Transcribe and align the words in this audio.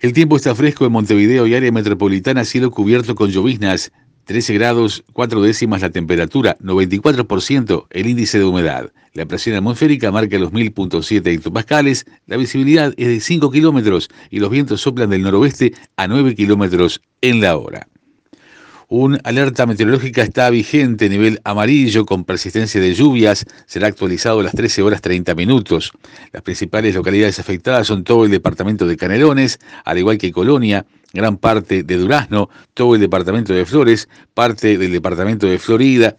El 0.00 0.14
tiempo 0.14 0.36
está 0.36 0.54
fresco 0.54 0.86
en 0.86 0.92
Montevideo 0.92 1.46
y 1.46 1.54
área 1.54 1.70
metropolitana, 1.70 2.46
cielo 2.46 2.70
cubierto 2.70 3.14
con 3.14 3.30
lloviznas, 3.30 3.92
13 4.24 4.54
grados 4.54 5.04
4 5.12 5.42
décimas 5.42 5.82
la 5.82 5.90
temperatura, 5.90 6.56
94% 6.60 7.86
el 7.90 8.06
índice 8.06 8.38
de 8.38 8.46
humedad. 8.46 8.92
La 9.12 9.26
presión 9.26 9.56
atmosférica 9.56 10.10
marca 10.10 10.38
los 10.38 10.52
1000.7 10.52 11.26
hectopascales, 11.26 12.06
la 12.26 12.38
visibilidad 12.38 12.94
es 12.96 13.08
de 13.08 13.20
5 13.20 13.50
kilómetros 13.50 14.08
y 14.30 14.38
los 14.38 14.48
vientos 14.48 14.80
soplan 14.80 15.10
del 15.10 15.20
noroeste 15.20 15.74
a 15.96 16.08
9 16.08 16.34
kilómetros 16.34 17.02
en 17.20 17.42
la 17.42 17.58
hora. 17.58 17.86
Un 18.92 19.20
alerta 19.22 19.66
meteorológica 19.66 20.22
está 20.22 20.50
vigente, 20.50 21.08
nivel 21.08 21.40
amarillo, 21.44 22.04
con 22.04 22.24
persistencia 22.24 22.80
de 22.80 22.92
lluvias. 22.92 23.46
Será 23.66 23.86
actualizado 23.86 24.40
a 24.40 24.42
las 24.42 24.52
13 24.52 24.82
horas 24.82 25.00
30 25.00 25.32
minutos. 25.36 25.92
Las 26.32 26.42
principales 26.42 26.96
localidades 26.96 27.38
afectadas 27.38 27.86
son 27.86 28.02
todo 28.02 28.24
el 28.24 28.32
departamento 28.32 28.88
de 28.88 28.96
Canelones, 28.96 29.60
al 29.84 29.98
igual 29.98 30.18
que 30.18 30.32
Colonia, 30.32 30.86
gran 31.12 31.36
parte 31.36 31.84
de 31.84 31.96
Durazno, 31.98 32.50
todo 32.74 32.96
el 32.96 33.00
departamento 33.00 33.52
de 33.52 33.64
Flores, 33.64 34.08
parte 34.34 34.76
del 34.76 34.90
departamento 34.90 35.46
de 35.46 35.60
Florida, 35.60 36.16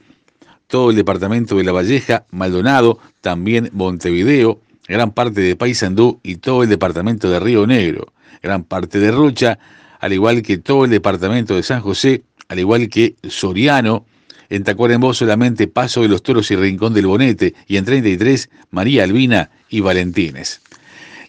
todo 0.68 0.92
el 0.92 0.96
departamento 0.96 1.58
de 1.58 1.66
La 1.66 1.74
Valleja, 1.74 2.26
Maldonado, 2.32 3.00
también 3.20 3.70
Montevideo, 3.74 4.62
gran 4.88 5.12
parte 5.12 5.42
de 5.42 5.58
Paysandú 5.58 6.22
y 6.24 6.38
todo 6.38 6.64
el 6.64 6.70
departamento 6.70 7.30
de 7.30 7.38
Río 7.42 7.68
Negro, 7.68 8.14
gran 8.42 8.64
parte 8.64 8.98
de 9.00 9.12
Rocha, 9.12 9.60
al 10.00 10.14
igual 10.14 10.42
que 10.42 10.58
todo 10.58 10.86
el 10.86 10.92
departamento 10.92 11.56
de 11.56 11.64
San 11.64 11.82
José, 11.82 12.24
al 12.52 12.60
igual 12.60 12.90
que 12.90 13.16
Soriano, 13.30 14.06
en 14.50 14.66
Tacuarembó 14.66 15.14
solamente 15.14 15.70
Paso 15.70 16.02
de 16.02 16.10
los 16.10 16.22
Toros 16.22 16.52
y 16.52 16.58
Rincón 16.58 16.94
del 16.94 17.08
Bonete, 17.08 17.54
y 17.66 17.78
en 17.78 17.86
33 17.86 18.50
María 18.72 19.06
Albina 19.06 19.52
y 19.70 19.80
Valentines. 19.80 20.60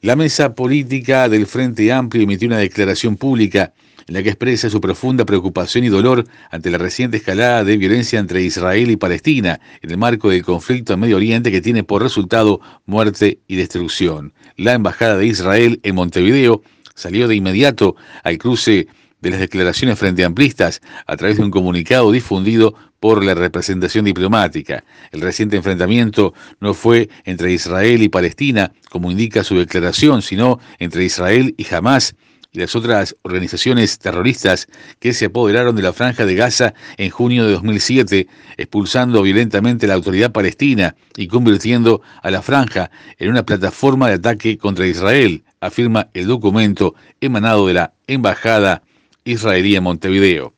La 0.01 0.17
mesa 0.17 0.57
política 0.57 1.29
del 1.29 1.47
Frente 1.47 1.93
Amplio 1.93 2.25
emitió 2.25 2.49
una 2.49 2.59
declaración 2.59 3.17
pública 3.17 3.73
en 4.09 4.15
la 4.15 4.25
que 4.25 4.31
expresa 4.31 4.69
su 4.69 4.81
profunda 4.81 5.25
preocupación 5.25 5.85
y 5.85 5.91
dolor 5.91 6.27
ante 6.51 6.73
la 6.73 6.79
reciente 6.79 7.19
escalada 7.19 7.63
de 7.63 7.77
violencia 7.77 8.19
entre 8.19 8.43
Israel 8.43 8.91
y 8.91 8.97
Palestina 8.97 9.61
en 9.81 9.93
el 9.93 9.99
marco 9.99 10.29
del 10.29 10.43
conflicto 10.43 10.93
en 10.93 10.99
Medio 10.99 11.19
Oriente 11.19 11.53
que 11.53 11.61
tiene 11.61 11.85
por 11.85 12.03
resultado 12.03 12.61
muerte 12.85 13.39
y 13.47 13.55
destrucción. 13.55 14.33
La 14.57 14.73
Embajada 14.73 15.19
de 15.19 15.27
Israel 15.27 15.79
en 15.85 15.95
Montevideo 15.95 16.65
salió 16.97 17.29
de 17.29 17.37
inmediato 17.37 17.95
al 18.25 18.39
cruce 18.39 18.89
de 19.23 19.31
las 19.31 19.41
declaraciones 19.41 19.99
frente 19.99 20.25
amplistas 20.25 20.83
a 21.07 21.17
través 21.17 21.39
de 21.39 21.45
un 21.45 21.51
comunicado 21.51 22.13
difundido 22.13 22.75
por 23.01 23.25
la 23.25 23.35
representación 23.35 24.05
diplomática. 24.05 24.85
El 25.11 25.23
reciente 25.23 25.57
enfrentamiento 25.57 26.35
no 26.61 26.75
fue 26.75 27.09
entre 27.25 27.53
Israel 27.53 28.03
y 28.03 28.09
Palestina, 28.09 28.73
como 28.91 29.11
indica 29.11 29.43
su 29.43 29.57
declaración, 29.57 30.23
sino 30.23 30.61
entre 30.79 31.05
Israel 31.05 31.55
y 31.57 31.75
Hamas 31.75 32.15
y 32.53 32.59
las 32.59 32.77
otras 32.77 33.17
organizaciones 33.23 33.99
terroristas 33.99 34.69
que 35.01 35.15
se 35.15 35.27
apoderaron 35.27 35.75
de 35.75 35.83
la 35.83 35.93
franja 35.93 36.27
de 36.27 36.35
Gaza 36.35 36.75
en 36.99 37.11
junio 37.11 37.47
de 37.47 37.53
2007, 37.53 38.29
expulsando 38.59 39.23
violentamente 39.23 39.87
a 39.87 39.89
la 39.89 39.95
autoridad 39.95 40.33
palestina 40.33 40.95
y 41.17 41.29
convirtiendo 41.29 42.03
a 42.23 42.31
la 42.31 42.43
franja 42.43 42.91
en 43.19 43.31
una 43.31 43.45
plataforma 43.45 44.09
de 44.09 44.15
ataque 44.15 44.59
contra 44.59 44.87
Israel, 44.87 45.43
afirma 45.61 46.09
el 46.13 46.27
documento 46.27 46.95
emanado 47.21 47.67
de 47.67 47.75
la 47.75 47.95
Embajada 48.07 48.83
israelí 49.25 49.77
en 49.77 49.85
Montevideo. 49.85 50.53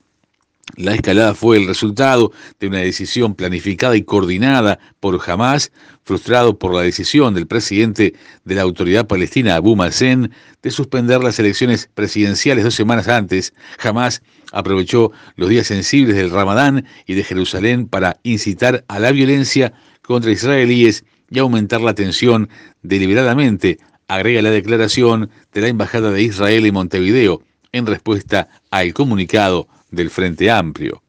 La 0.76 0.94
escalada 0.94 1.34
fue 1.34 1.58
el 1.58 1.68
resultado 1.68 2.32
de 2.58 2.66
una 2.66 2.78
decisión 2.78 3.34
planificada 3.34 3.96
y 3.96 4.02
coordinada 4.02 4.80
por 4.98 5.20
Hamas, 5.24 5.70
frustrado 6.04 6.58
por 6.58 6.74
la 6.74 6.80
decisión 6.80 7.34
del 7.34 7.46
presidente 7.46 8.14
de 8.44 8.54
la 8.54 8.62
autoridad 8.62 9.06
palestina, 9.06 9.54
Abu 9.54 9.76
Mazen, 9.76 10.32
de 10.62 10.70
suspender 10.70 11.22
las 11.22 11.38
elecciones 11.38 11.88
presidenciales 11.94 12.64
dos 12.64 12.74
semanas 12.74 13.08
antes. 13.08 13.54
Hamas 13.78 14.22
aprovechó 14.52 15.12
los 15.36 15.48
días 15.48 15.68
sensibles 15.68 16.16
del 16.16 16.30
Ramadán 16.30 16.86
y 17.06 17.14
de 17.14 17.24
Jerusalén 17.24 17.86
para 17.86 18.18
incitar 18.24 18.84
a 18.88 18.98
la 18.98 19.12
violencia 19.12 19.74
contra 20.02 20.32
israelíes 20.32 21.04
y 21.30 21.38
aumentar 21.38 21.82
la 21.82 21.94
tensión 21.94 22.48
deliberadamente, 22.82 23.78
agrega 24.08 24.42
la 24.42 24.50
declaración 24.50 25.30
de 25.52 25.60
la 25.60 25.68
Embajada 25.68 26.10
de 26.10 26.22
Israel 26.22 26.66
en 26.66 26.74
Montevideo 26.74 27.42
en 27.74 27.86
respuesta 27.86 28.48
al 28.70 28.94
comunicado 28.94 29.66
del 29.90 30.08
Frente 30.08 30.48
Amplio. 30.48 31.02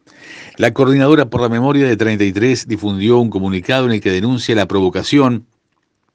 La 0.58 0.74
coordinadora 0.74 1.30
por 1.30 1.42
la 1.42 1.48
memoria 1.48 1.86
de 1.86 1.96
33 1.96 2.68
difundió 2.68 3.20
un 3.20 3.30
comunicado 3.30 3.86
en 3.86 3.92
el 3.92 4.02
que 4.02 4.12
denuncia 4.12 4.56
la 4.56 4.68
provocación 4.68 5.46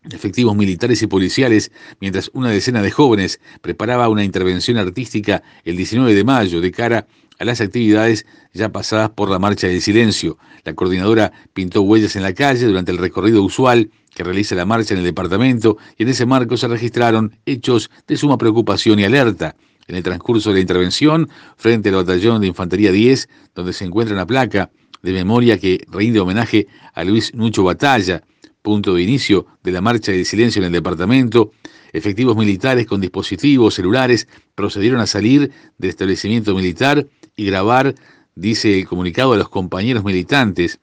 de 0.03 0.17
efectivos 0.17 0.57
militares 0.57 1.03
y 1.03 1.07
policiales 1.07 1.71
mientras 2.01 2.31
una 2.35 2.51
decena 2.51 2.83
de 2.83 2.91
jóvenes 2.91 3.41
preparaba 3.61 4.09
una 4.09 4.25
intervención 4.25 4.77
artística 4.77 5.43
el 5.65 5.77
19 5.77 6.15
de 6.15 6.25
mayo 6.25 6.61
de 6.61 6.73
cara 6.73 7.07
a 7.39 7.45
las 7.45 7.61
actividades 7.61 8.27
ya 8.53 8.71
pasadas 8.71 9.11
por 9.11 9.31
la 9.31 9.39
Marcha 9.39 9.69
del 9.69 9.81
Silencio. 9.81 10.37
La 10.65 10.75
coordinadora 10.75 11.33
pintó 11.53 11.83
huellas 11.83 12.17
en 12.17 12.23
la 12.23 12.35
calle 12.35 12.67
durante 12.67 12.91
el 12.91 12.99
recorrido 12.99 13.45
usual 13.45 13.91
que 14.13 14.25
realiza 14.25 14.57
la 14.57 14.67
marcha 14.67 14.95
en 14.95 14.99
el 14.99 15.07
departamento 15.07 15.77
y 15.97 16.03
en 16.03 16.09
ese 16.09 16.27
marco 16.27 16.57
se 16.57 16.67
registraron 16.67 17.39
hechos 17.47 17.89
de 18.09 18.17
suma 18.17 18.37
preocupación 18.37 18.99
y 18.99 19.05
alerta 19.05 19.55
en 19.87 19.97
el 19.97 20.03
transcurso 20.03 20.51
de 20.51 20.57
la 20.57 20.61
intervención 20.61 21.29
frente 21.57 21.89
al 21.89 21.97
batallón 21.97 22.41
de 22.41 22.47
Infantería 22.47 22.93
10, 22.93 23.29
donde 23.55 23.73
se 23.73 23.85
encuentra 23.85 24.15
una 24.15 24.27
placa 24.27 24.71
de 25.03 25.13
memoria 25.13 25.59
que 25.59 25.85
rinde 25.91 26.21
homenaje 26.21 26.67
a 26.95 27.05
Luis 27.05 27.35
Nucho 27.35 27.65
Batalla, 27.65 28.23
punto 28.63 28.95
de 28.95 29.03
inicio 29.03 29.47
de 29.63 29.73
la 29.73 29.81
marcha 29.81 30.13
de 30.13 30.25
silencio 30.25 30.61
en 30.61 30.67
el 30.67 30.73
departamento. 30.73 31.53
Efectivos 31.93 32.37
militares 32.37 32.87
con 32.87 33.01
dispositivos 33.01 33.75
celulares 33.75 34.29
procedieron 34.55 35.01
a 35.01 35.07
salir 35.07 35.51
del 35.79 35.91
establecimiento 35.91 36.55
militar 36.55 37.07
y 37.37 37.47
grabar, 37.47 37.95
dice 38.35 38.79
el 38.79 38.87
comunicado, 38.87 39.33
a 39.33 39.37
los 39.37 39.49
compañeros 39.49 40.05
militantes 40.05 40.79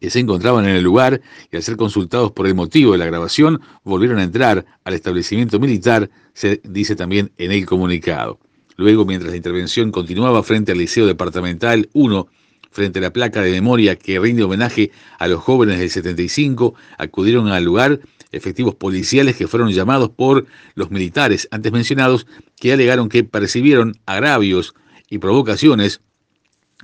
que 0.00 0.10
se 0.10 0.20
encontraban 0.20 0.66
en 0.66 0.76
el 0.76 0.84
lugar 0.84 1.20
y 1.50 1.56
al 1.56 1.62
ser 1.62 1.76
consultados 1.76 2.30
por 2.32 2.46
el 2.46 2.54
motivo 2.54 2.92
de 2.92 2.98
la 2.98 3.06
grabación 3.06 3.60
volvieron 3.82 4.18
a 4.18 4.22
entrar 4.22 4.64
al 4.84 4.94
establecimiento 4.94 5.58
militar, 5.58 6.10
se 6.34 6.60
dice 6.64 6.96
también 6.96 7.32
en 7.38 7.52
el 7.52 7.66
comunicado. 7.66 8.38
Luego, 8.76 9.04
mientras 9.04 9.30
la 9.30 9.36
intervención 9.36 9.90
continuaba 9.90 10.42
frente 10.42 10.72
al 10.72 10.78
Liceo 10.78 11.06
Departamental 11.06 11.88
1, 11.92 12.28
frente 12.70 12.98
a 12.98 13.02
la 13.02 13.12
placa 13.12 13.42
de 13.42 13.50
memoria 13.50 13.96
que 13.96 14.18
rinde 14.18 14.42
homenaje 14.42 14.90
a 15.18 15.28
los 15.28 15.40
jóvenes 15.40 15.78
del 15.78 15.90
75, 15.90 16.74
acudieron 16.98 17.48
al 17.48 17.64
lugar 17.64 18.00
efectivos 18.32 18.74
policiales 18.76 19.36
que 19.36 19.48
fueron 19.48 19.70
llamados 19.70 20.10
por 20.10 20.46
los 20.74 20.90
militares 20.90 21.48
antes 21.50 21.72
mencionados, 21.72 22.26
que 22.56 22.72
alegaron 22.72 23.08
que 23.08 23.24
percibieron 23.24 23.96
agravios 24.06 24.74
y 25.08 25.18
provocaciones 25.18 26.00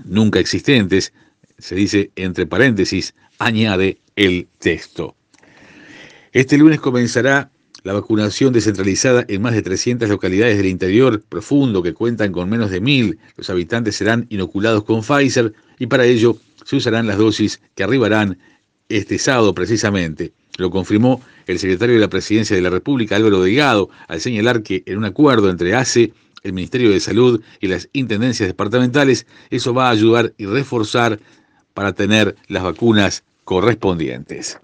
nunca 0.05 0.41
existentes 0.41 1.13
se 1.59 1.75
dice 1.75 2.11
entre 2.17 2.47
paréntesis, 2.47 3.15
añade 3.39 3.99
el 4.15 4.49
texto. 4.59 5.17
Este 6.33 6.59
lunes 6.59 6.81
comenzará 6.81 7.51
la 7.87 7.93
vacunación 7.93 8.53
descentralizada 8.53 9.25
en 9.29 9.41
más 9.41 9.55
de 9.55 9.63
300 9.63 10.09
localidades 10.09 10.57
del 10.57 10.67
interior 10.67 11.23
profundo 11.23 11.85
que 11.85 11.95
cuentan 11.95 12.33
con 12.33 12.51
menos 12.51 12.73
de 12.73 12.81
mil. 12.81 13.21
Los 13.37 13.49
habitantes 13.49 13.95
serán 13.95 14.27
inoculados 14.29 14.83
con 14.83 15.03
Pfizer 15.05 15.53
y 15.79 15.87
para 15.87 16.05
ello 16.05 16.37
se 16.65 16.75
usarán 16.75 17.07
las 17.07 17.17
dosis 17.17 17.61
que 17.77 17.85
arribarán 17.85 18.39
este 18.89 19.19
sábado 19.19 19.55
precisamente. 19.55 20.33
Lo 20.57 20.69
confirmó 20.69 21.23
el 21.47 21.61
secretario 21.61 21.95
de 21.95 22.01
la 22.01 22.09
Presidencia 22.09 22.57
de 22.57 22.63
la 22.63 22.71
República, 22.71 23.15
Álvaro 23.15 23.41
Delgado, 23.41 23.89
al 24.09 24.21
señalar 24.21 24.65
que 24.65 24.83
en 24.85 24.99
un 24.99 25.05
acuerdo 25.05 25.49
entre 25.49 25.77
ACE, 25.77 26.13
el 26.43 26.55
Ministerio 26.55 26.91
de 26.91 26.99
Salud 26.99 27.41
y 27.61 27.69
las 27.69 27.89
intendencias 27.93 28.49
departamentales, 28.49 29.29
eso 29.51 29.73
va 29.73 29.87
a 29.87 29.93
ayudar 29.93 30.35
y 30.39 30.47
reforzar 30.47 31.21
para 31.73 31.93
tener 31.93 32.35
las 32.49 32.65
vacunas 32.65 33.23
correspondientes. 33.45 34.59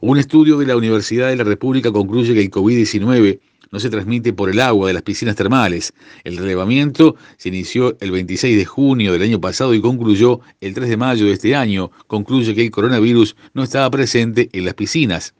Un 0.00 0.18
estudio 0.18 0.58
de 0.58 0.66
la 0.66 0.76
Universidad 0.76 1.28
de 1.28 1.36
la 1.36 1.44
República 1.44 1.92
concluye 1.92 2.34
que 2.34 2.40
el 2.40 2.50
COVID-19 2.50 3.40
no 3.72 3.80
se 3.80 3.88
transmite 3.90 4.32
por 4.32 4.50
el 4.50 4.60
agua 4.60 4.86
de 4.86 4.92
las 4.92 5.02
piscinas 5.02 5.34
termales. 5.34 5.94
El 6.24 6.36
relevamiento 6.36 7.16
se 7.38 7.48
inició 7.48 7.96
el 8.00 8.10
26 8.10 8.56
de 8.56 8.64
junio 8.66 9.12
del 9.12 9.22
año 9.22 9.40
pasado 9.40 9.74
y 9.74 9.80
concluyó 9.80 10.40
el 10.60 10.74
3 10.74 10.90
de 10.90 10.96
mayo 10.98 11.26
de 11.26 11.32
este 11.32 11.56
año. 11.56 11.90
Concluye 12.06 12.54
que 12.54 12.62
el 12.62 12.70
coronavirus 12.70 13.34
no 13.54 13.62
estaba 13.62 13.90
presente 13.90 14.50
en 14.52 14.66
las 14.66 14.74
piscinas. 14.74 15.34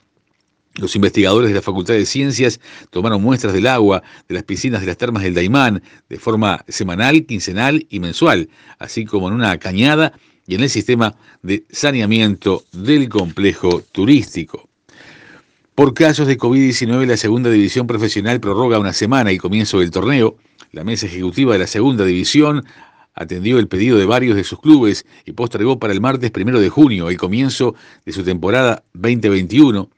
Los 0.76 0.96
investigadores 0.96 1.50
de 1.50 1.54
la 1.54 1.60
Facultad 1.60 1.92
de 1.92 2.06
Ciencias 2.06 2.58
tomaron 2.88 3.20
muestras 3.20 3.52
del 3.52 3.66
agua 3.66 4.02
de 4.26 4.34
las 4.34 4.44
piscinas 4.44 4.80
de 4.80 4.86
las 4.86 4.96
termas 4.96 5.22
del 5.22 5.34
Daimán 5.34 5.82
de 6.08 6.18
forma 6.18 6.64
semanal, 6.66 7.26
quincenal 7.26 7.86
y 7.90 8.00
mensual, 8.00 8.48
así 8.78 9.04
como 9.04 9.28
en 9.28 9.34
una 9.34 9.58
cañada 9.58 10.14
y 10.46 10.54
en 10.54 10.62
el 10.62 10.70
sistema 10.70 11.14
de 11.42 11.64
saneamiento 11.70 12.64
del 12.72 13.08
complejo 13.08 13.82
turístico. 13.92 14.68
Por 15.74 15.94
casos 15.94 16.26
de 16.26 16.36
COVID-19, 16.36 17.06
la 17.06 17.16
segunda 17.16 17.50
división 17.50 17.86
profesional 17.86 18.40
prorroga 18.40 18.78
una 18.78 18.92
semana 18.92 19.30
el 19.30 19.40
comienzo 19.40 19.80
del 19.80 19.90
torneo. 19.90 20.36
La 20.70 20.84
mesa 20.84 21.06
ejecutiva 21.06 21.54
de 21.54 21.60
la 21.60 21.66
segunda 21.66 22.04
división 22.04 22.64
atendió 23.14 23.58
el 23.58 23.68
pedido 23.68 23.98
de 23.98 24.06
varios 24.06 24.36
de 24.36 24.44
sus 24.44 24.60
clubes 24.60 25.06
y 25.24 25.32
postergó 25.32 25.78
para 25.78 25.92
el 25.92 26.00
martes 26.00 26.30
primero 26.30 26.60
de 26.60 26.68
junio 26.68 27.08
el 27.08 27.16
comienzo 27.16 27.74
de 28.04 28.12
su 28.12 28.22
temporada 28.22 28.84
2021. 28.94 29.88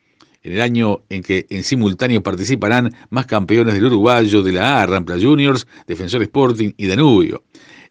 en 0.42 0.52
el 0.52 0.60
año 0.60 1.00
en 1.08 1.22
que 1.22 1.46
en 1.48 1.64
simultáneo 1.64 2.22
participarán 2.22 2.94
más 3.10 3.26
campeones 3.26 3.74
del 3.74 3.86
uruguayo 3.86 4.42
de 4.42 4.52
la 4.52 4.82
A, 4.82 4.86
Rampla 4.86 5.16
Juniors, 5.18 5.66
Defensor 5.86 6.22
Sporting 6.22 6.72
y 6.76 6.86
Danubio. 6.86 7.42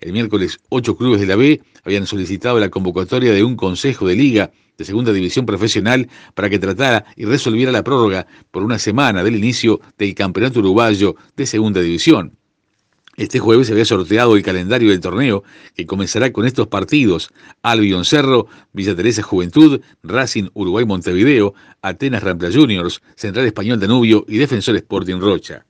El 0.04 0.12
miércoles, 0.12 0.60
ocho 0.68 0.98
clubes 0.98 1.22
de 1.22 1.28
la 1.28 1.38
B 1.38 1.62
habían 1.86 2.06
solicitado 2.06 2.60
la 2.60 2.68
convocatoria 2.68 3.32
de 3.32 3.42
un 3.42 3.56
consejo 3.56 4.06
de 4.06 4.18
liga 4.18 4.52
de 4.78 4.84
segunda 4.84 5.14
división 5.14 5.46
profesional 5.46 6.10
para 6.34 6.50
que 6.50 6.60
tratara 6.60 7.06
y 7.16 7.24
resolviera 7.24 7.72
la 7.72 7.86
prórroga 7.86 8.28
por 8.52 8.64
una 8.64 8.80
semana 8.80 9.24
del 9.24 9.38
inicio 9.38 9.80
del 9.98 10.14
campeonato 10.14 10.60
uruguayo 10.60 11.16
de 11.38 11.46
segunda 11.46 11.80
división. 11.80 12.36
Este 13.16 13.40
jueves 13.40 13.68
se 13.68 13.74
había 13.74 13.86
sorteado 13.86 14.36
el 14.36 14.44
calendario 14.44 14.90
del 14.90 15.00
torneo, 15.00 15.46
que 15.74 15.86
comenzará 15.86 16.34
con 16.34 16.46
estos 16.46 16.68
partidos: 16.68 17.30
Albion 17.62 18.04
Cerro, 18.04 18.48
Villa 18.74 18.98
Teresa 18.98 19.24
Juventud, 19.24 19.80
Racing 20.04 20.50
Uruguay 20.54 20.84
Montevideo, 20.84 21.54
Atenas 21.82 22.24
Rampla 22.24 22.52
Juniors, 22.52 23.02
Central 23.16 23.46
Español 23.46 23.80
Danubio 23.80 24.26
y 24.28 24.38
Defensor 24.38 24.76
Sporting 24.76 25.20
Rocha. 25.22 25.66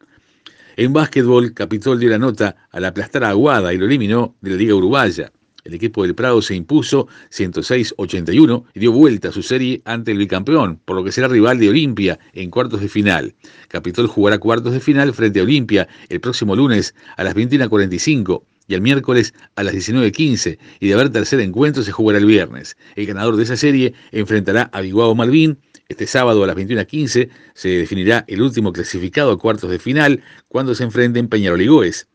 En 0.76 0.92
básquetbol, 0.92 1.54
Capitol 1.54 2.00
dio 2.00 2.10
la 2.10 2.18
nota 2.18 2.56
al 2.72 2.86
aplastar 2.86 3.24
a 3.24 3.30
Aguada 3.30 3.74
y 3.74 3.78
lo 3.78 3.86
eliminó 3.86 4.36
de 4.42 4.52
la 4.52 4.56
Liga 4.56 4.74
Uruguaya. 4.74 5.32
El 5.64 5.76
equipo 5.76 6.02
del 6.04 6.16
Prado 6.16 6.42
se 6.42 6.56
impuso 6.56 7.08
106-81 7.32 8.64
y 8.74 8.80
dio 8.80 8.92
vuelta 8.92 9.30
a 9.30 9.32
su 9.32 9.44
serie 9.44 9.82
ante 9.86 10.12
el 10.12 10.18
bicampeón, 10.18 10.80
por 10.84 10.96
lo 10.96 11.04
que 11.04 11.12
será 11.12 11.28
rival 11.28 11.60
de 11.60 11.70
Olimpia 11.70 12.20
en 12.34 12.50
cuartos 12.50 12.82
de 12.82 12.90
final. 12.90 13.36
Capitol 13.68 14.08
jugará 14.08 14.40
cuartos 14.40 14.74
de 14.74 14.80
final 14.80 15.14
frente 15.14 15.40
a 15.40 15.44
Olimpia 15.44 15.88
el 16.10 16.20
próximo 16.20 16.56
lunes 16.56 16.96
a 17.18 17.24
las 17.24 17.36
21.45 17.36 18.42
y 18.68 18.74
el 18.74 18.82
miércoles 18.82 19.34
a 19.56 19.64
las 19.64 19.76
19.15 19.76 20.58
y 20.80 20.88
de 20.88 20.94
haber 20.94 21.10
tercer 21.10 21.40
encuentro 21.40 21.84
se 21.84 21.92
jugará 21.92 22.18
el 22.18 22.26
viernes. 22.26 22.76
El 22.96 23.06
ganador 23.06 23.36
de 23.36 23.44
esa 23.44 23.58
serie 23.58 23.94
enfrentará 24.12 24.70
a 24.74 24.82
Biguao 24.82 25.14
Malvin. 25.14 25.60
Este 25.94 26.08
sábado 26.08 26.44
a 26.44 26.48
las 26.48 26.56
21.15 26.56 27.30
se 27.54 27.70
definirá 27.70 28.26
el 28.28 28.42
último 28.42 28.74
clasificado 28.74 29.32
a 29.32 29.38
cuartos 29.38 29.70
de 29.70 29.78
final 29.78 30.24
cuando 30.48 30.74
se 30.74 30.84
enfrenten 30.84 31.28
Peñarol 31.28 31.62
y 31.62 31.68
Goes. 31.68 32.08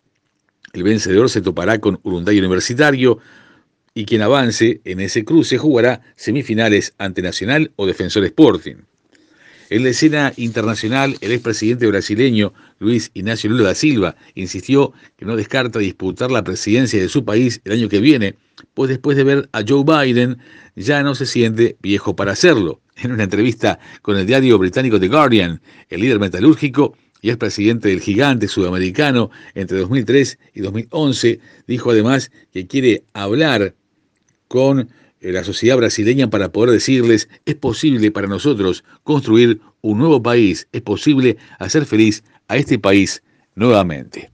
El 0.72 0.82
vencedor 0.82 1.30
se 1.30 1.42
topará 1.42 1.78
con 1.78 2.00
Urunday 2.02 2.40
Universitario 2.40 3.20
y 3.94 4.04
quien 4.04 4.22
avance 4.22 4.80
en 4.84 4.98
ese 4.98 5.24
cruce 5.24 5.58
jugará 5.58 6.00
semifinales 6.16 6.92
ante 6.98 7.22
Nacional 7.22 7.70
o 7.76 7.86
Defensor 7.86 8.24
Sporting. 8.24 8.78
En 9.70 9.84
la 9.84 9.90
escena 9.90 10.32
internacional, 10.36 11.16
el 11.20 11.30
expresidente 11.30 11.86
brasileño 11.86 12.52
Luis 12.80 13.12
Ignacio 13.14 13.48
Lula 13.48 13.62
da 13.62 13.74
Silva 13.76 14.16
insistió 14.34 14.92
que 15.16 15.24
no 15.24 15.36
descarta 15.36 15.78
disputar 15.78 16.32
la 16.32 16.42
presidencia 16.42 17.00
de 17.00 17.08
su 17.08 17.24
país 17.24 17.60
el 17.64 17.74
año 17.74 17.88
que 17.88 18.00
viene, 18.00 18.34
pues 18.74 18.88
después 18.88 19.16
de 19.16 19.24
ver 19.24 19.48
a 19.52 19.62
Joe 19.66 19.84
Biden 19.84 20.38
ya 20.76 21.02
no 21.02 21.14
se 21.14 21.26
siente 21.26 21.76
viejo 21.80 22.16
para 22.16 22.32
hacerlo. 22.32 22.80
En 22.96 23.12
una 23.12 23.24
entrevista 23.24 23.78
con 24.02 24.16
el 24.16 24.26
diario 24.26 24.58
británico 24.58 24.98
The 24.98 25.08
Guardian, 25.08 25.60
el 25.88 26.00
líder 26.00 26.18
metalúrgico 26.18 26.96
y 27.20 27.30
es 27.30 27.36
presidente 27.36 27.88
del 27.88 28.00
gigante 28.00 28.48
sudamericano 28.48 29.30
entre 29.54 29.78
2003 29.78 30.38
y 30.54 30.60
2011, 30.60 31.40
dijo 31.66 31.90
además 31.90 32.30
que 32.52 32.66
quiere 32.66 33.04
hablar 33.12 33.74
con 34.46 34.88
eh, 35.20 35.32
la 35.32 35.44
sociedad 35.44 35.76
brasileña 35.76 36.30
para 36.30 36.50
poder 36.50 36.70
decirles, 36.70 37.28
es 37.44 37.54
posible 37.56 38.10
para 38.10 38.28
nosotros 38.28 38.84
construir 39.02 39.60
un 39.80 39.98
nuevo 39.98 40.22
país, 40.22 40.68
es 40.72 40.82
posible 40.82 41.36
hacer 41.58 41.86
feliz 41.86 42.22
a 42.46 42.56
este 42.56 42.78
país 42.78 43.22
nuevamente. 43.54 44.30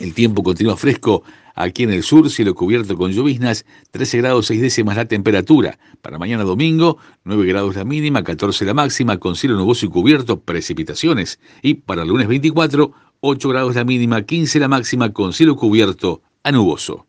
El 0.00 0.12
tiempo 0.12 0.42
continúa 0.42 0.76
fresco 0.76 1.22
Aquí 1.54 1.84
en 1.84 1.92
el 1.92 2.02
sur, 2.02 2.28
cielo 2.30 2.54
cubierto 2.54 2.96
con 2.96 3.12
lloviznas, 3.12 3.64
13 3.92 4.18
grados 4.18 4.46
6 4.46 4.60
décimas 4.60 4.96
la 4.96 5.04
temperatura. 5.04 5.78
Para 6.02 6.18
mañana 6.18 6.42
domingo, 6.42 6.98
9 7.24 7.46
grados 7.46 7.76
la 7.76 7.84
mínima, 7.84 8.24
14 8.24 8.64
la 8.64 8.74
máxima, 8.74 9.18
con 9.18 9.36
cielo 9.36 9.56
nuboso 9.56 9.86
y 9.86 9.88
cubierto, 9.88 10.40
precipitaciones. 10.40 11.38
Y 11.62 11.74
para 11.74 12.02
el 12.02 12.08
lunes 12.08 12.26
24, 12.26 12.92
8 13.20 13.48
grados 13.48 13.76
la 13.76 13.84
mínima, 13.84 14.22
15 14.22 14.58
la 14.58 14.68
máxima, 14.68 15.12
con 15.12 15.32
cielo 15.32 15.54
cubierto 15.54 16.22
a 16.42 16.50
nuboso. 16.50 17.06